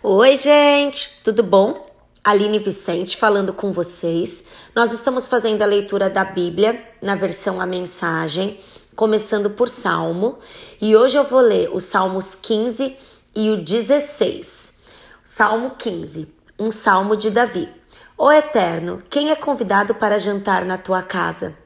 Oi, 0.00 0.36
gente, 0.36 1.20
tudo 1.24 1.42
bom? 1.42 1.84
Aline 2.22 2.60
Vicente 2.60 3.16
falando 3.16 3.52
com 3.52 3.72
vocês. 3.72 4.44
Nós 4.72 4.92
estamos 4.92 5.26
fazendo 5.26 5.62
a 5.62 5.66
leitura 5.66 6.08
da 6.08 6.24
Bíblia 6.24 6.80
na 7.02 7.16
versão 7.16 7.60
A 7.60 7.66
Mensagem, 7.66 8.60
começando 8.94 9.50
por 9.50 9.68
Salmo, 9.68 10.38
e 10.80 10.94
hoje 10.94 11.16
eu 11.16 11.24
vou 11.24 11.40
ler 11.40 11.68
os 11.74 11.82
Salmos 11.82 12.36
15 12.36 12.96
e 13.34 13.50
o 13.50 13.56
16. 13.56 14.78
Salmo 15.24 15.72
15, 15.76 16.32
um 16.56 16.70
salmo 16.70 17.16
de 17.16 17.28
Davi. 17.28 17.68
Ó 18.16 18.30
Eterno, 18.30 19.02
quem 19.10 19.32
é 19.32 19.34
convidado 19.34 19.96
para 19.96 20.16
jantar 20.16 20.64
na 20.64 20.78
tua 20.78 21.02
casa? 21.02 21.58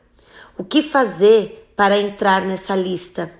O 0.56 0.64
que 0.64 0.80
fazer 0.80 1.70
para 1.76 1.98
entrar 1.98 2.40
nessa 2.46 2.74
lista? 2.74 3.30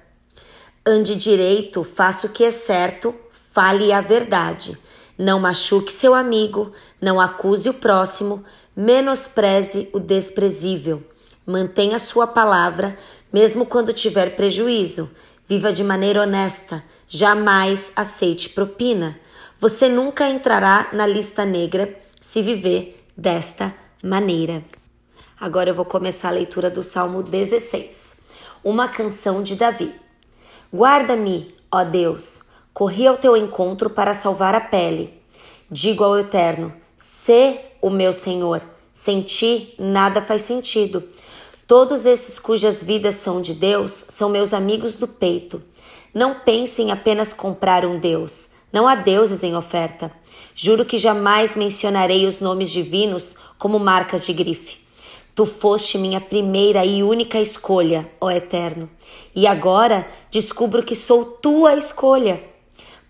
Ande 0.85 1.17
direito, 1.17 1.83
faça 1.83 2.27
o 2.27 2.31
que 2.31 2.45
é 2.45 2.51
certo, 2.51 3.15
Fale 3.53 3.93
a 3.93 4.01
verdade. 4.01 4.79
Não 5.19 5.39
machuque 5.39 5.93
seu 5.93 6.15
amigo, 6.15 6.73
não 7.01 7.21
acuse 7.21 7.69
o 7.69 7.75
próximo, 7.75 8.45
menospreze 8.75 9.89
o 9.93 9.99
desprezível. 9.99 11.03
Mantenha 11.47 11.99
sua 11.99 12.27
palavra, 12.27 12.99
mesmo 13.33 13.67
quando 13.67 13.93
tiver 13.93 14.35
prejuízo. 14.37 15.11
Viva 15.47 15.73
de 15.73 15.85
maneira 15.85 16.23
honesta, 16.23 16.83
jamais 17.07 17.93
aceite 17.95 18.49
propina. 18.49 19.19
Você 19.59 19.89
nunca 19.89 20.29
entrará 20.29 20.89
na 20.93 21.07
lista 21.07 21.45
negra 21.45 21.95
se 22.21 22.41
viver 22.41 23.05
desta 23.17 23.75
maneira. 24.03 24.65
Agora 25.39 25.71
eu 25.71 25.75
vou 25.75 25.85
começar 25.85 26.29
a 26.29 26.33
leitura 26.33 26.71
do 26.71 26.83
Salmo 26.83 27.23
16, 27.23 28.21
uma 28.65 28.89
canção 28.89 29.43
de 29.43 29.57
Davi. 29.57 29.93
Guarda-me, 30.73 31.55
ó 31.71 31.85
Deus 31.85 32.52
Corri 32.75 33.07
ao 33.07 33.19
teu 33.19 33.37
encontro 33.37 33.91
para 33.91 34.15
salvar 34.15 34.55
a 34.55 34.61
pele. 34.61 35.13
Digo 35.71 36.05
ao 36.05 36.19
Eterno: 36.19 36.73
Sê 36.97 37.61
o 37.83 37.91
meu 37.91 38.13
Senhor. 38.13 38.63
Sem 38.95 39.21
ti 39.23 39.75
nada 39.79 40.23
faz 40.23 40.43
sentido. 40.43 41.03
Todos 41.67 42.07
esses 42.07 42.39
cujas 42.39 42.83
vidas 42.83 43.17
são 43.17 43.41
de 43.41 43.55
Deus 43.55 43.93
são 44.09 44.29
meus 44.29 44.55
amigos 44.55 44.97
do 44.97 45.07
peito. 45.07 45.63
Não 46.15 46.41
pense 46.41 46.83
em 46.83 46.91
apenas 46.91 47.33
comprar 47.33 47.85
um 47.85 47.99
Deus. 47.99 48.51
Não 48.73 48.89
há 48.89 48.95
deuses 48.95 49.43
em 49.43 49.55
oferta. 49.55 50.11
Juro 50.55 50.85
que 50.85 50.99
jamais 50.99 51.57
mencionarei 51.57 52.27
os 52.27 52.41
nomes 52.41 52.71
divinos 52.71 53.37
como 53.59 53.79
marcas 53.79 54.25
de 54.25 54.33
grife. 54.33 54.79
Tu 55.35 55.47
foste 55.47 55.97
minha 55.97 56.21
primeira 56.21 56.85
e 56.85 57.03
única 57.03 57.39
escolha, 57.39 58.11
ó 58.21 58.31
Eterno, 58.31 58.89
e 59.35 59.47
agora 59.47 60.07
descubro 60.31 60.83
que 60.83 60.95
sou 60.95 61.25
tua 61.25 61.75
escolha. 61.75 62.52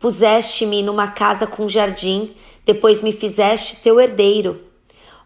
Puseste-me 0.03 0.83
numa 0.83 1.07
casa 1.07 1.47
com 1.47 1.69
jardim, 1.69 2.33
depois 2.67 3.01
me 3.01 3.13
fizeste 3.13 3.85
teu 3.85 4.01
herdeiro. 4.01 4.61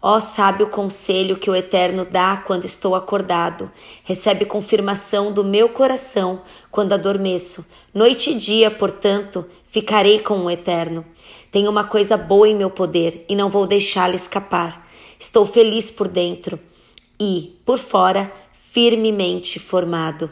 Ó 0.02 0.20
sábio 0.20 0.66
conselho 0.66 1.38
que 1.38 1.48
o 1.48 1.56
Eterno 1.56 2.04
dá 2.04 2.42
quando 2.46 2.66
estou 2.66 2.94
acordado, 2.94 3.72
recebe 4.04 4.44
confirmação 4.44 5.32
do 5.32 5.42
meu 5.42 5.70
coração 5.70 6.42
quando 6.70 6.92
adormeço. 6.92 7.66
Noite 7.94 8.32
e 8.32 8.34
dia, 8.34 8.70
portanto, 8.70 9.46
ficarei 9.70 10.18
com 10.18 10.40
o 10.40 10.50
Eterno. 10.50 11.06
Tenho 11.50 11.70
uma 11.70 11.84
coisa 11.84 12.18
boa 12.18 12.46
em 12.46 12.54
meu 12.54 12.68
poder 12.68 13.24
e 13.30 13.34
não 13.34 13.48
vou 13.48 13.66
deixá-la 13.66 14.14
escapar. 14.14 14.86
Estou 15.18 15.46
feliz 15.46 15.90
por 15.90 16.06
dentro 16.06 16.60
e, 17.18 17.58
por 17.64 17.78
fora, 17.78 18.30
firmemente 18.72 19.58
formado. 19.58 20.30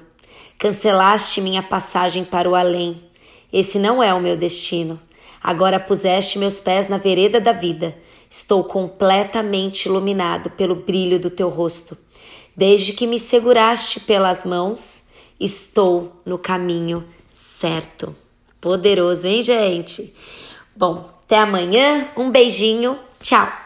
Cancelaste 0.59 1.41
minha 1.41 1.63
passagem 1.63 2.25
para 2.25 2.47
o 2.47 2.55
além 2.55 3.14
esse 3.55 3.79
não 3.79 4.03
é 4.03 4.13
o 4.13 4.21
meu 4.21 4.37
destino. 4.37 5.01
Agora 5.41 5.79
puseste 5.79 6.41
meus 6.41 6.59
pés 6.59 6.89
na 6.89 6.99
vereda 6.99 7.41
da 7.41 7.53
vida. 7.53 7.97
Estou 8.29 8.65
completamente 8.65 9.87
iluminado 9.87 10.51
pelo 10.51 10.75
brilho 10.75 11.21
do 11.21 11.31
teu 11.31 11.49
rosto. 11.49 11.97
Desde 12.57 12.93
que 12.93 13.07
me 13.07 13.21
seguraste 13.21 14.01
pelas 14.01 14.45
mãos, 14.45 15.05
estou 15.39 16.21
no 16.27 16.37
caminho 16.37 17.05
certo. 17.33 18.17
Poderoso, 18.61 19.29
hein, 19.29 19.41
gente? 19.41 20.17
Bom, 20.75 21.09
até 21.25 21.39
amanhã. 21.39 22.09
Um 22.17 22.33
beijinho. 22.33 22.99
Tchau. 23.23 23.64